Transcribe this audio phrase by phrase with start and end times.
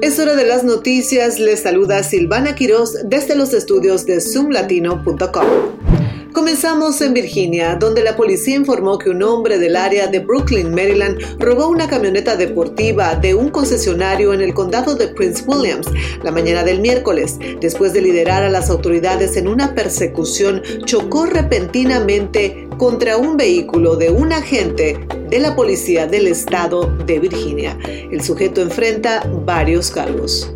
[0.00, 1.38] Es hora de las noticias.
[1.38, 6.03] Les saluda Silvana Quiroz desde los estudios de zoomlatino.com.
[6.34, 11.16] Comenzamos en Virginia, donde la policía informó que un hombre del área de Brooklyn, Maryland,
[11.38, 15.86] robó una camioneta deportiva de un concesionario en el condado de Prince Williams
[16.24, 17.38] la mañana del miércoles.
[17.60, 24.10] Después de liderar a las autoridades en una persecución, chocó repentinamente contra un vehículo de
[24.10, 24.98] un agente
[25.30, 27.78] de la policía del estado de Virginia.
[27.86, 30.52] El sujeto enfrenta varios cargos.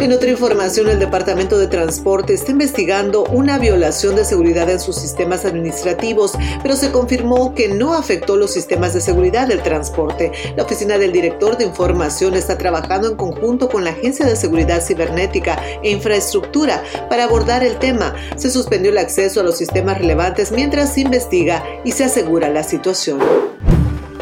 [0.00, 4.96] En otra información, el Departamento de Transporte está investigando una violación de seguridad en sus
[4.96, 6.32] sistemas administrativos,
[6.62, 10.32] pero se confirmó que no afectó los sistemas de seguridad del transporte.
[10.56, 14.82] La Oficina del Director de Información está trabajando en conjunto con la Agencia de Seguridad
[14.82, 18.14] Cibernética e Infraestructura para abordar el tema.
[18.36, 22.62] Se suspendió el acceso a los sistemas relevantes mientras se investiga y se asegura la
[22.62, 23.49] situación.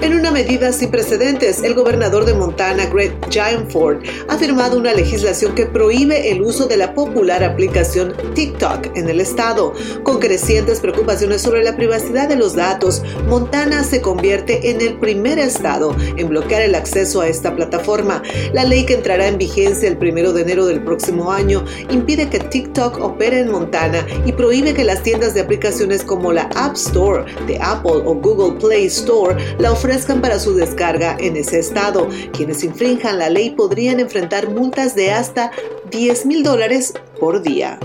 [0.00, 5.56] En una medida sin precedentes, el gobernador de Montana, Greg Gianford, ha firmado una legislación
[5.56, 9.72] que prohíbe el uso de la popular aplicación TikTok en el estado.
[10.04, 15.40] Con crecientes preocupaciones sobre la privacidad de los datos, Montana se convierte en el primer
[15.40, 18.22] estado en bloquear el acceso a esta plataforma.
[18.52, 22.38] La ley que entrará en vigencia el primero de enero del próximo año impide que
[22.38, 27.24] TikTok opere en Montana y prohíbe que las tiendas de aplicaciones como la App Store
[27.48, 32.08] de Apple o Google Play Store la ofrezcan ofrezcan para su descarga en ese estado.
[32.34, 35.50] Quienes infrinjan la ley podrían enfrentar multas de hasta
[35.90, 37.78] 10 mil dólares por día.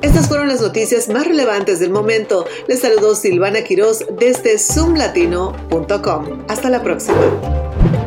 [0.00, 2.46] Estas fueron las noticias más relevantes del momento.
[2.66, 6.44] Les saludó Silvana Quiroz desde zoomlatino.com.
[6.48, 7.97] Hasta la próxima.